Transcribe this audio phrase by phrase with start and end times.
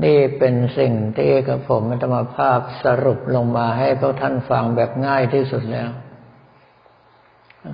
[0.04, 5.90] นี่เป็นสิ่งที่กระผมธรรมภาพสรุปลงมาให้พวกท่านฟังแบบง่ายที่สุดแล้ว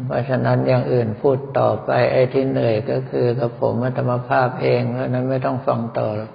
[0.06, 6.30] เพราะฉะนั้นอย่างอื่นพูดต่อไปไอ้ที่เหนื่อยก็คือกระผมธรรมภาพเองเพราะนั้นไม่ต้องฟังต่อหรอ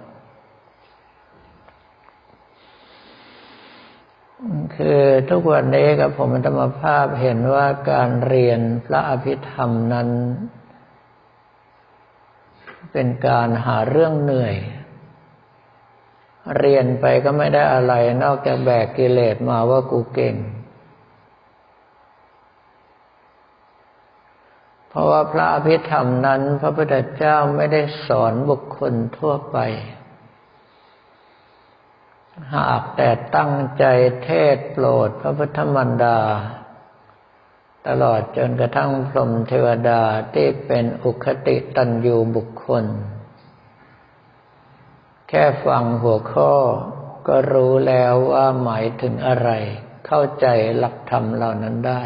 [4.75, 10.09] คือทุกวันนี้กับผมธรรมภาพเห็นว่าการเรียนพระอภิธรรมนั้น
[12.91, 14.55] เป็นการหาเรื่องเหนื่อย
[16.57, 20.35] เรียนไปก็ไม่ได้อะไร นอกจากแบกกิเลสมาว่ากูเก่ง
[24.89, 29.57] เพราะว่าพระอภิธรรมนั้น พระพุทธเจ้าไม่ได้สอนบุคคลทั่วไป
[32.53, 33.85] หากแต่ตั้งใจ
[34.23, 36.19] เทศโปรดพระพุทธมันดา
[37.87, 40.01] ตลอดจนกระทั่งพรหมเทวดา
[40.33, 42.85] ที่เป็นอุคติตันยูบุคคล
[45.29, 46.53] แค่ฟังหัวข้อ
[47.27, 49.49] ก็รู้แล้วว่าหมายถึงอะไร
[50.05, 50.45] เข้าใจ
[50.77, 52.03] หลักธรรมเหล่านั้นได้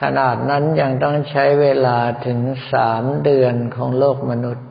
[0.00, 2.38] ขนาดนั้นยังต้องใช้เวลาถึง
[2.72, 4.67] สามเดือนของโลกมนุษย์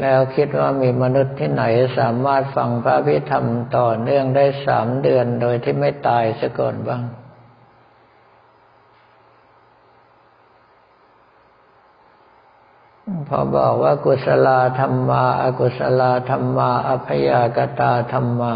[0.00, 1.64] แล้วคิดว่ามีมนุษย์ที่ไหน
[1.98, 3.44] สามารถฟังพระพิธรรม
[3.76, 7.02] ต่อเนื่องได้สามเดือนโดยที่ไม่ตายซะก่อนบ้าง
[13.28, 14.48] พอบอกว่ากุศล
[14.80, 18.54] ธรรมาอากุศลธรรมาอภยากตาธรรมา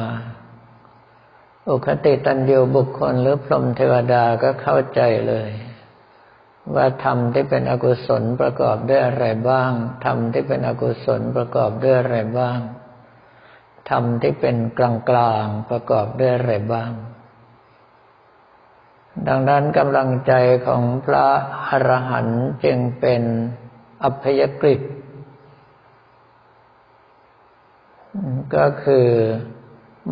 [1.68, 5.50] อุคติตันยูบุคคลหรือพรหมเทวดาก็เข้าใจเลย
[6.74, 9.72] ว่าธรรมที่เป็นอกุศลประกอบด้วยอะไรบ้าง
[10.04, 12.58] ธรรมที่เป็นอกุศลประกอบด้วยอะไรบ้าง
[13.90, 16.90] ธรรมที่เป็นกลางกลางประกอบด้วยอะไรบ้าง
[19.28, 20.32] ดังนั้นกำลังใจ
[20.66, 21.26] ของพระ
[21.68, 23.22] อรหันต์จึงเป็น
[24.02, 24.76] อัพยกฤิ
[28.54, 29.08] ก็คือ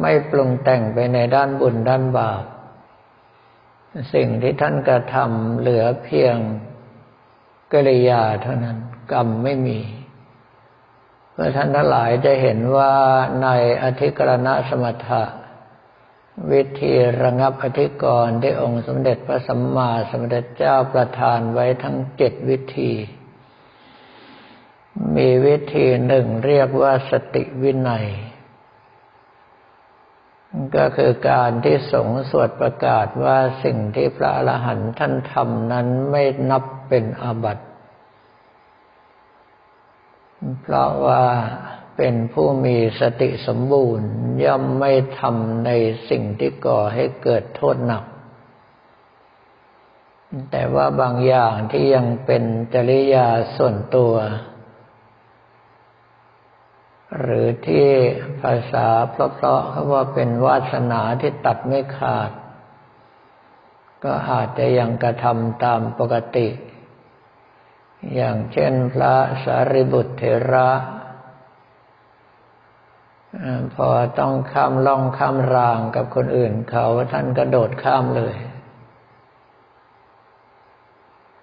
[0.01, 2.43] ไม่ปรุงแต่งไปในด้านบุญด้านบาป
[4.15, 6.37] สิ่งที่ท่านกระทำเหลือเพียง
[7.73, 8.79] กริยาเท่านั้น
[9.13, 9.81] กรรมไม่มี
[11.33, 12.93] เพื่อท่านทั้งหลายจะเห็นว่า
[13.43, 13.49] ใน
[13.83, 15.25] อธิกรณสมถะ
[16.53, 16.93] วิธี
[17.23, 22.93] ระงับอธิกรณ์ที่องค์สมเด็จพระสัมมาสัมพุทธเจ้าประทานไว้ทั้งเจ็ดวิธี
[25.17, 28.07] มีวิธีหนึ่งเรียกว่าสติวินัย
[30.77, 37.65] ก็คือการที่สงสวดประกาศว่าสิ่งที่พระอรหันต์ท่านทำนั้นไม่นับเป็นอาบัติ
[40.63, 41.25] เพราะว่า
[41.97, 44.09] เป็นผู้มีสติสมบูรณ์
[44.45, 45.71] ย่อมไม่ทำใน
[46.11, 48.05] สิ่งที่ก่อให้เกิดโทษหนัก
[50.51, 52.45] แต่ว่าบางอย่างที่ยังเป็น
[52.75, 53.27] จริยา
[53.57, 54.15] ส่วนตัว
[57.19, 57.89] หรือที่
[58.41, 62.31] ภาษาเพราะๆเขาว่าเป็นวาสนาที่ตัดไม่ขาด
[64.05, 66.49] ก็อาจจะยังกระทำตามปกติ
[68.15, 69.15] อย่างเช่นพระ
[69.45, 70.23] สารีบุตรเถ
[70.53, 70.71] ระ
[73.75, 78.37] พอต้องข้ามล่องข้ามรางกับคนอื่นเขาท่านก็โดดข้ามเลย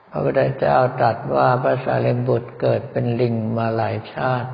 [0.10, 4.52] พระพุทธเจ้าตรัสว่าพระสารีบุตรเกิดเป็นลิงมาหลายชาติ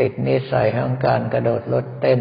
[0.00, 2.20] ติดนิสัยของการกระโดดรถเต้น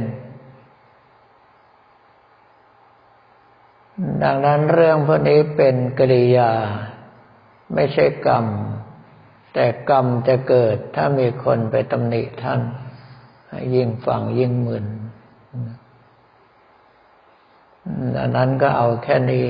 [4.23, 6.51] ดังนั้นเรื่องพวกนี้เป็นกริยา
[7.73, 8.45] ไม่ใช่กรรม
[9.53, 12.61] แต่กรรมจะเกิดถ้ามีคนไปตำหนิท่าน
[13.75, 14.85] ยิ่งฟังยิ่งมึน
[18.15, 19.47] ดังนั้นก็เอาแค่นี้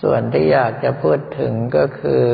[0.00, 2.24] ส่วนที่อยากจะพูดถึงก็คือ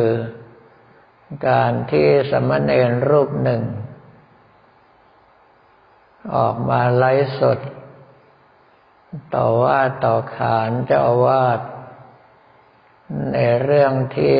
[1.48, 3.62] การที่สมณเณรรูปหนึ่ง
[6.34, 7.58] ออกมาไลฟ์สด
[9.34, 11.60] ต่อว่าต่อขานเจ้าอาวาส
[13.32, 14.38] ในเรื่องที่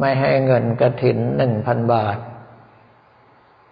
[0.00, 2.18] ไม่ให้เงินกระถินหนึ่งพันบาท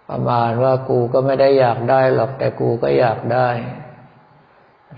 [0.09, 3.49] ประมาณว่ากูก็ไม่ได้อยากได้หรอกแต่กูก็อยากได้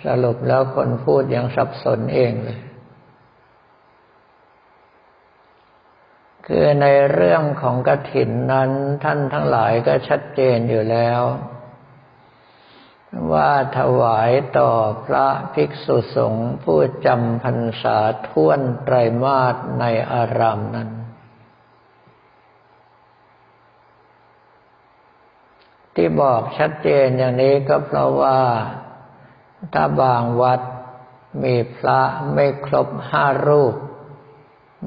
[0.06, 2.60] สรุปแล้วคนพูดยังสับสนเองเลย
[6.46, 8.72] คือในเรื่องของกระถินนั้น
[9.04, 11.22] ท่านทั้งหลายก็ชัดเจนอยู่แล้ว
[13.32, 14.72] ว่าถวายต่อ
[15.06, 17.98] พระภิกษุสงฆ์ผู้จำพรรษา
[18.28, 20.90] ท่วนไตรมาสในอารามนั้น
[25.96, 28.42] ที่บอกชัดเจนอย่างนี้ก็เพราะว่า
[29.74, 30.62] ถ้าบางวัด
[31.44, 32.02] มีพระ
[32.34, 33.76] ไม่ครบห้ารูป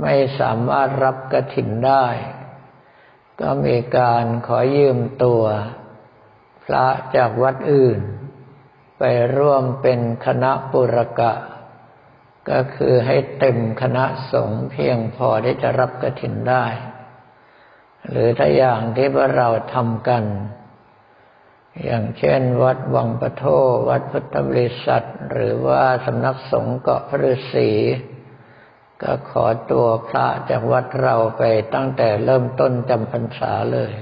[0.00, 2.06] ไม่สามารถรับกระถินได้
[3.40, 5.42] ก็มีการขอยืมตัว
[6.64, 6.86] พระ
[7.16, 8.00] จากวัดอื่น
[8.98, 9.02] ไป
[9.36, 11.32] ร่วมเป็นคณะปุรกะ
[12.50, 16.66] ก็คือให้เต็มคณะสงฆ์เพียงพอที่จะรับกระถินได้
[18.10, 20.24] หรือถ้าอย่างที่พวกเราทำกัน
[21.84, 23.44] อย่างเช่น วัดวังปะโท
[23.88, 27.70] วัดพุทธบริษัท หรือว่าสำนักสงฆ์เกาะพระฤาษี
[29.02, 31.42] ก็ขอตัวพระจากวัดเราไป
[31.74, 33.92] ตั้งแต่เริ่มต้นจำพรรษาเลย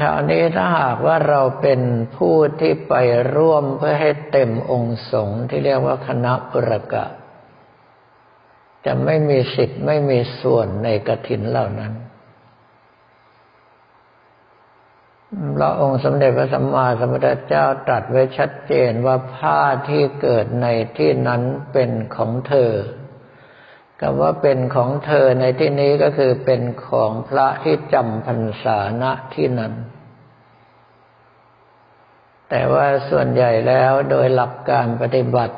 [0.00, 1.80] คราวนี้ถ้าหากว่าเราเป็น
[2.16, 2.94] ผู้ที่ไป
[3.36, 7.04] ร่วมเพื่อให้เต็มองค์สงฆ์ที่เรียกว่าคณะปุรกะ
[8.86, 11.92] จะไม่มีสิทธิ์ไม่มีส่วนในกฐินเหล่านั้น
[15.56, 20.66] พระองค์สมเด็จพระสัมมาสัมพุทธเจ้าตรัสไว้ชัดเจนว่าผ้าที่เกิดใน
[20.96, 21.42] ที่นั้น
[21.72, 22.72] เป็นของเธอ
[24.00, 29.04] คำว่าเป็นของเธอในที่นี้ก็คือเป็นของพระที่จำพรรษาณ
[29.34, 29.72] ที่นั้น
[32.50, 35.56] แต่ว่าส่วนใหญ่แล้วโดยหลักการปฏิบัติ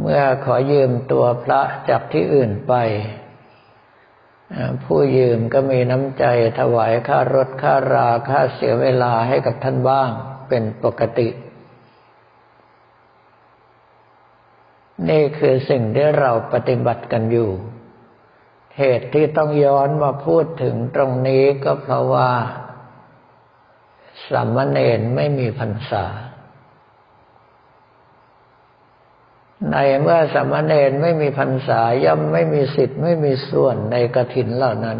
[0.00, 2.74] เมื่อขอยืมตัวพระจากที่อื่นไป
[4.84, 6.24] ผู้ยืมก็มีน้ำใจ
[6.58, 10.10] ถวายค่ารถค่าราค่าเสียเวลาให้กับท่านบ้าง
[10.48, 11.28] เป็นปกติ
[15.08, 17.50] นี่คือสิ่งที่เราปฏิบัติกันอยู่
[18.78, 22.30] เหตุที่ต้องย้อนมาพูดถึงตรงนี้ก็เพราะว่า
[24.30, 26.04] สามเณรไม่มีพรรษา
[29.70, 34.98] ในเมื่อสมณเณรไม่มีพรรษาย่อมไม่มีสิทธิ์ไม่มีส่วนในกฐินเหล่านั้น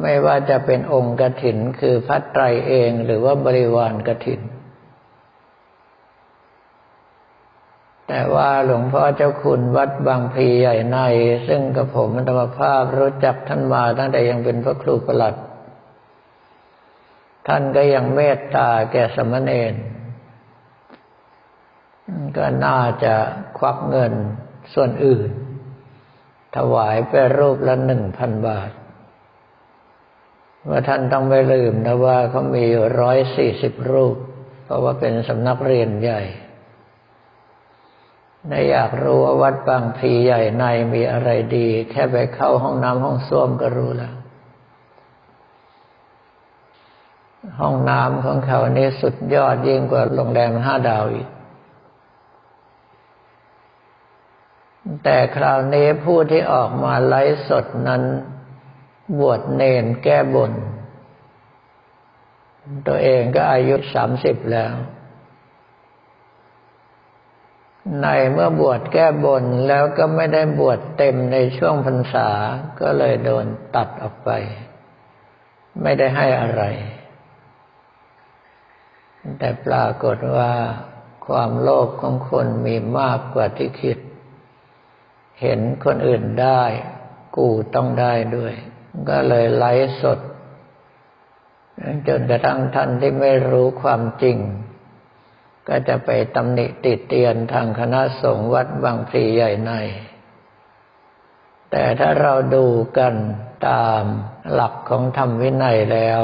[0.00, 4.40] ไม่ว่าจะเป็นองค์กฐินคือพระไตรเองหรือว่าบริวารกฐิน
[8.12, 10.98] แต่ว่าหลวงพ่อเจ้าคุณวัดบางพีใหญ่ใน
[11.48, 15.34] ซึ่งกับผมธรรมภาพรู้จักท่านมาตั้งแต่ยังเป็นพระครูประหลัด
[17.48, 19.74] ท่านก็ยังเมตตาแก่สมณเณร
[22.36, 23.14] ก็น่าจะ
[23.58, 24.12] ควักเงิน
[24.74, 25.30] ส่วนอื่น
[26.56, 28.70] ถวายไปรูปละหนึ่งพันบาท
[30.68, 32.64] ว่าท่านต้องไม่ลืมนะว่าเขามี
[33.00, 34.16] ร้อยสี่สิบรูป
[34.64, 36.22] เพราะว่าเป็นสำนักเรียนใหญ่
[38.48, 44.14] ในอยากรู้ว่าวัดบางพีใหญ่ในมีอะไรดี แค่ไปเข้าห้องน้ำห้องส้วมก็รู้แล้ว
[47.60, 51.28] ห้องน้ำของเขานี่สุดยอดยิ่งกว่าโรงแรมห้าดาวอีก
[55.04, 58.02] แต่คราวนี้ผู้ที่ออกมาไลฟ์สดนั้น
[59.18, 60.52] บวชเนนแก้บน
[62.88, 64.72] ตัวเองก็อายุสามสิบแล้ว
[68.02, 72.28] ในเมื่อบวชแก้บนแล้วก็ไม่ได้บวชเต็มในช่วงพรรษา
[72.80, 74.30] ก็เลยโดนตัดออกไป
[75.82, 76.62] ไม่ได้ให้อะไร
[79.38, 80.52] แต่ปรากฏว่า
[81.26, 83.98] ความโลภของคนมีมากกว่าที่คิด
[85.40, 86.62] เห็นคนอื่นได้
[87.36, 88.54] กูต้องได้ด้วย
[89.08, 90.18] ก็เลยไลฟ์สด
[92.08, 94.36] จนกระทั่งท่านที่ไม่รู้ความจริง
[95.70, 99.72] ก็จะไปตำหนิติเตียนทางคณะสงฆ์วัดบางพลีใหญ่ใน
[101.70, 102.66] แต่ถ้าเราดู
[102.98, 103.14] กัน
[103.68, 104.02] ตาม
[104.52, 106.20] หลักของธรรมวินัยแล้ว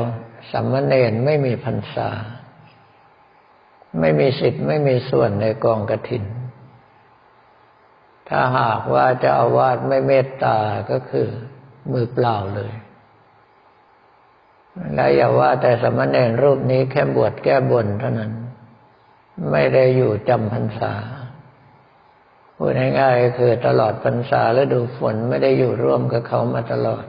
[0.51, 2.11] สัมมเนรไม่มีพรรษา
[4.01, 6.25] ไม่มีสิทธิ์ไม่มีส่วนในกองกระถิน
[8.29, 10.59] ถ้าหากว่าจะอาวาสไม่เมตตา
[10.91, 11.29] ก็คือ
[11.93, 12.75] มือเปล่าเลย
[14.95, 18.33] และอย่าว่าแต่สมณเณรรูปนี้แค่บวชแก้บนเท่านั้น
[19.51, 20.95] ไม่ได้อยู่จำพรรษา
[22.57, 27.05] พูดง่ายๆคือตลอดพรรษาและดูฝนไม่ได้อยู่ร่วมกับเขามาตลอด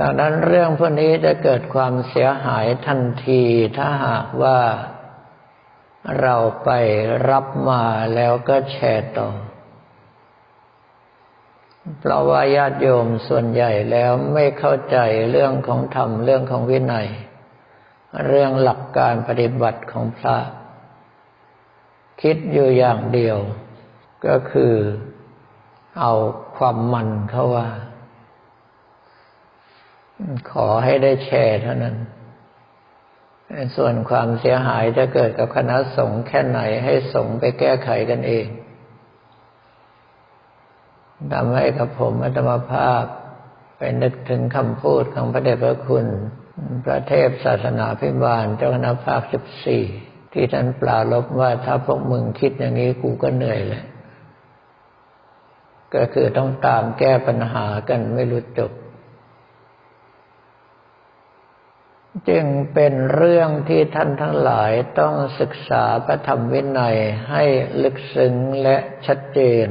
[0.00, 3.42] ดังนั้นเรื่องพวกนี้จะเกิดความเสียหายทันที
[3.76, 4.58] ถ้าหากว่า
[6.20, 6.70] เราไป
[7.28, 9.30] รับมาแล้วก็แชร์ต่อ
[11.98, 14.98] เพราะว่าญาติโยมส่วนใหญ่แล้วไม่เข้าใจ
[15.30, 17.08] เรื่องของธรรมเรื่องของวินัย
[18.26, 20.38] เรื่องหลักการปฏิบัติของพระ
[22.20, 23.38] คิดอยู่อย่างเดียว
[24.26, 24.74] ก็คือ
[26.00, 26.12] เอา
[26.56, 27.68] ความมันเขาว่า
[30.50, 31.96] ขอให้ได้แชร์เท่านั้น
[33.76, 38.46] ส่วนความเสียหายจะเกิดกับคณะสงฆ์แค่ไหนให้สงฆ์ไปแก้ไขกันเอง
[41.32, 43.04] ทำให้กับผมอัตมาภาพ
[43.78, 46.06] ไปนึกถึงคำพูดของพระเดชพระคุณ
[46.84, 49.84] พระเทพศาสนาพิบาลเจ้าคณะภาคสิบสี่
[50.32, 53.84] ที่ท่านปลาลบว่าถ้าพวกมึงคิดอย่างนี้กูก็เหนื่อยเลย
[55.94, 58.72] ก็คือต้องตามแก้ปัญหากันไม่รู้จบ
[62.28, 66.96] จึงเป็นเรื่องที่ท่านทั้งหลายต้องศึกษาพระธรรมวินัย
[67.30, 67.44] ให้
[67.82, 68.76] ลึกซึ้งและ
[69.06, 69.68] ชัดเจน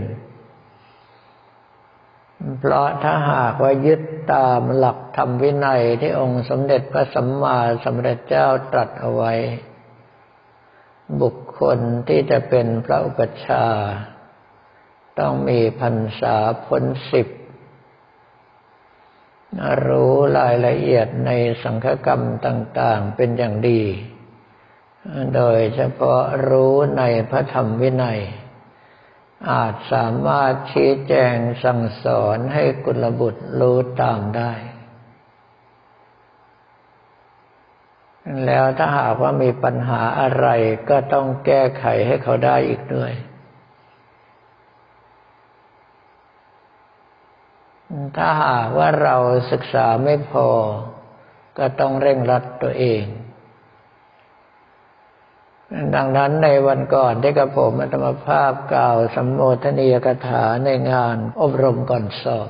[2.59, 4.01] เพราะถ้าหากว่ายึด
[4.33, 9.33] ตามหลักธรรมวินัยที่องค์สมเด็จพระสัมมาสัมพุทธเจ้าตรัสเอาไว้
[11.21, 13.65] บุคคลที่จะเป็นพระอุปชา
[15.19, 17.27] ต้องมีพรรษาพ้นสิบ
[19.87, 21.31] รู้รายละเอียดใน
[21.63, 23.81] สังฆกรรมต่างๆเป็นอย่างดี
[25.35, 28.21] โดยเฉพาะรู้ในพระธรรมวินัย
[29.47, 34.51] อาจสามารถชี้แจงสั่งสอนให้กุลบุตรรู้ตามได้
[38.45, 40.47] แล้วถ้าหากว่ามีปัญหาอะไร
[40.89, 43.13] ก็ต้องแก้ไขให้เขาได้อีกด้วย
[48.17, 49.15] ถ้าหากว่าเรา
[49.51, 50.47] ศึกษาไม่พอ
[51.57, 53.03] ก็ต้องเร่งรัดตัวเอง
[55.95, 62.49] ดังนั้นในวันก่อนที่กระผมอัตมภาพกล่าวสัมโมทนียกถาในงานอบรมก่อนสอบ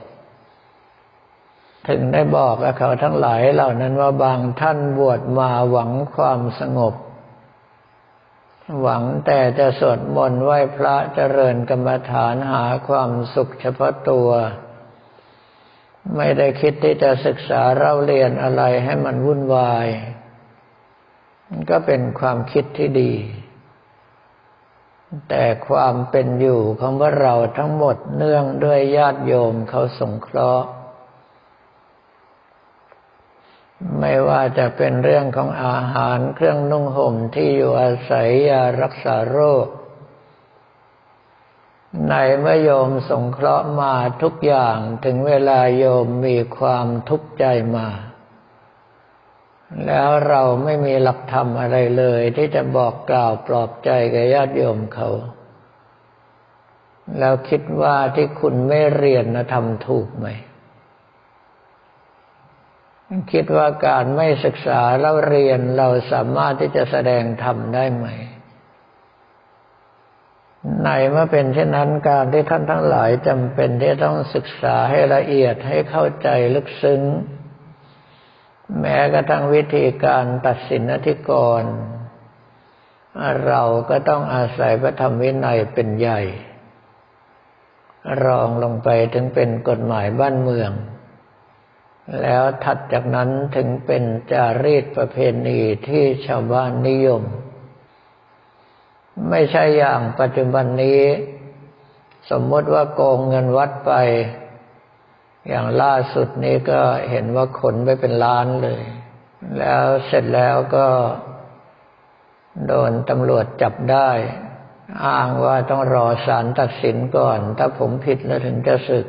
[1.89, 6.95] ถึงได้บอกกับเขาทั้งหลายเหล่านั้นว่าบางท่านบวชมาหวังความสงบ
[8.81, 14.29] หวังแต่จะสวดมนต์ไหว้พระเจริญกรรมฐานหาความสุขเฉพาะตัว
[16.15, 19.87] ไม่ได้คิดที่จะศึกษาเล่าเรียนอะไรให้มันวุ่นวาย
[21.69, 23.13] ก็เป็นความคิดที่ดี
[25.29, 30.67] แต่ความเป็นอยู่ของพวกเราทั้งหมดเนื่องด้วยญาติโยมเขาสงเคราะห์
[33.99, 39.67] ไม่ว่าจะเป็นเรื่องของอาหารเครื่องนุ่งห่มที่อยู่อาศัยยารักษาโรค
[42.09, 47.87] ในเมื่อโยมสงเคราะห์มาทุกอย่างถึงเวลาโยมมีความทุกข์ใจมา
[49.85, 55.09] แล้วเราไม่มีหลักธรรมอะไรเลย ที่จะบอกกล่าวปลอบใจแก่ญาติโยมเขา
[57.19, 60.27] แล้วคิดว่าที่คุณไม่เรียนนะทำถูกไหม
[63.31, 68.07] คิดว่าการไม่ศึกษาเราเรียนเราสามารถที่จะแสดงธรรมได้ไหม
[70.83, 77.01] ในเมื่อเป็นเช่นนั้นการที่ท่านทั้งหลายจำเป็นที่ต้องศึกษาให้ละเอียดให้เข้าใจลึกซึ้ง
[78.77, 81.63] แม้กระทั่งวิธีการตัดสินอธิกร
[83.45, 86.21] เราก็ต้องอาศัยพระธรรมวินัยเป็นใหญ่
[88.23, 90.71] รองลงไปถึงเป็นกฎหมายบ้านเมือง
[92.21, 97.23] แล้วถัดจากนั้นถึงเป็นจารีตประเพณีที่ชาวบ้านนิยม
[99.29, 101.01] ไม่ใช่อย่างปัจจุบันนี้
[102.29, 103.91] สมมติว่าโกงเงินวัดไป
[105.47, 108.81] อย่างล่าสุดนี้ก็เห็นว่าขนไปเป็นล้านเลย
[109.59, 110.87] แล้วเสร็จแล้วก็
[112.67, 114.09] โดนตำรวจจับได้
[115.05, 119.05] อ้างว่าต้องรอศาลตัดสินก่อน ถ้าผมผิดแล้วถึงจะสึก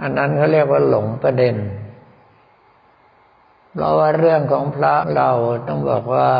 [0.00, 1.56] อันนั้นเขาเรียกว่าหลงประเด็น
[3.74, 5.30] เพราะว่าเรื่องของพระเรา
[5.68, 6.30] ต้องบอกว่า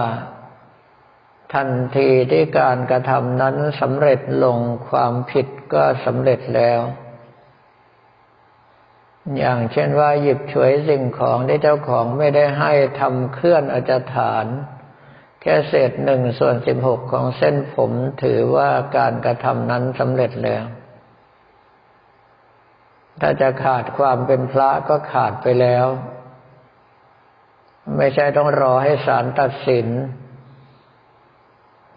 [1.55, 6.81] ทันทีที่การกระทำนั้นสำเร็จลงความผิดก็สำเร็จแล้ว
[9.39, 14.47] อย่างเช่นว่าหยิบฉวยสิ่งของที่เจ้าของไม่ได้ให้ทำเคลื่อนอาจฐาน
[15.41, 17.91] แค่เศษหนึ่งส่วนสิบหกของเส้นผม
[18.23, 20.65] ถือว่าการกระทำนั้นสำเร็จแล้ว
[23.21, 25.87] ถ้าจะขาดความเป็นพระก็ขาดไปแล้ว
[27.97, 29.89] ไม่ใช่ต้องรอให้ศาลตัดสิน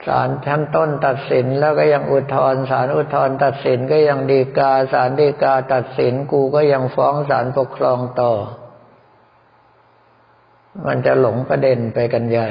[0.08, 8.34] ศาลชั้นต้นตัดสินแล้วก็ยังอุทธรณ์ศาลอุทธรตัดสินก็ยังดีกาศาลดีกาตัดสินกูก็ยังฟ้องศาลปกครองต่อ
[10.86, 12.50] มันจะหลงประเด็นไปกันใหญ่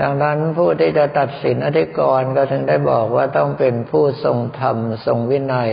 [0.00, 4.76] ดังนั้นผู้ที่จะตัดสินอธิกรณ์ก็ถึงได้บอกว่าต้องเป็นผู้ทรงธรรม
[5.06, 5.72] ทรงวินัย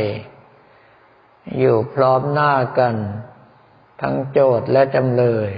[1.60, 2.96] อยู่พร้อมหน้ากัน
[4.02, 5.50] ทั้งโจทย์และจำเลย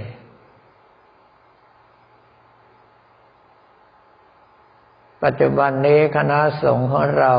[5.23, 7.35] ปัจจุบันนี้คณะสงฆ์ของเรา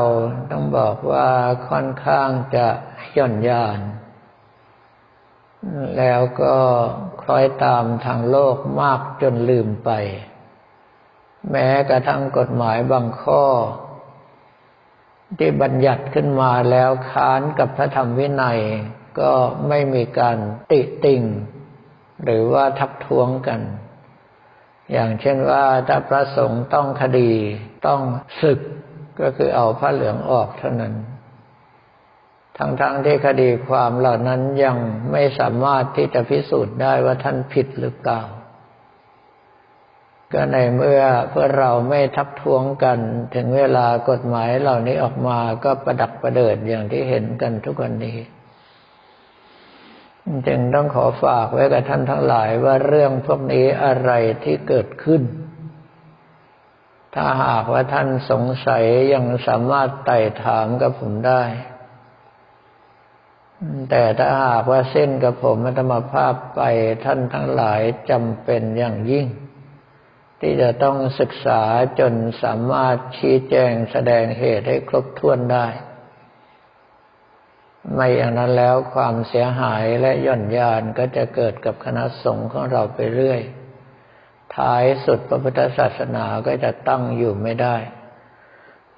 [0.51, 1.29] ต้องบอกว่า
[1.69, 2.67] ค่อนข้างจะ
[3.17, 3.79] ย่อนยาน
[5.97, 6.55] แล้วก็
[7.21, 9.91] คล้อยตามทางโลกมากจนลืมไป
[11.51, 13.45] แม้กระทั่งกฎหมายบางข้อ
[15.37, 18.59] ที่บัญญัติขึ้นมาแล้วค้านกับพระธรรมวินัย
[19.19, 19.31] ก็
[19.67, 20.37] ไม่มีการ
[20.71, 21.21] ติติง
[22.23, 23.61] หรือว่าทักท้วงกัน
[24.91, 27.31] อย่างเช่นว่าถ้าพระสงฆ์ต้องคดี
[27.87, 28.01] ต้อง
[28.41, 28.59] ศึก
[29.21, 30.93] ก็คือเอาผ้าเหลืองออกเท่านั้น
[32.57, 34.77] ทั้งๆทที่คดีความเหล่านั้นยัง
[35.11, 38.21] ไม่สามารถที่จะพิสูจน์ได้ว่าท่านผิดหรือเปล่า
[40.33, 42.99] ก็ในเมื่อเพื่อเราไม่ทักท้วงกัน
[43.35, 48.17] ถึงเวลากฎหมายเหล่านี้ออกมาก็ประดักประเดิดอย่างที่เห็นกันทุกวันนี้
[50.47, 54.11] จึงต้องขอฝากไว้กับท่านทั้งหลายว่าเรื่องพวกนี้อะไร
[54.43, 55.21] ที่เกิดขึ้น
[57.15, 61.43] ถ้าหากว่าท่านสงสัยยังสามารถไต่ถามกับผมได้
[63.89, 66.61] แต่ถ้าหากว่าเส้นกับผมมัตมภาพไป
[67.05, 69.27] ท่านทั้งหลายจำเป็นอย่างยิ่ง
[70.39, 71.61] ที่จะต้องศึกษา
[71.99, 75.67] จนสามารถชี้แจงแสดงเหตุให้ครบถ้วนได้
[77.93, 83.41] ไม่อย่างนั้นแล้วความเสียหายและย่อนยานก็จะเกิดกับคณะสงฆ์ของเราไปเรื่อย
[84.55, 87.75] ท้ายสุดพระพุทธศาสนาก็จะตั้งอยู่ไม่ได้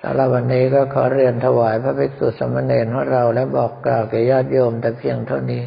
[0.01, 5.63] สำหรับวันนี้ก็ขอเรียนถวายพระภิกษุสมณเณรของเราและบอกกล่าวแก่ญาติโยมแต่เพียงเท่านี้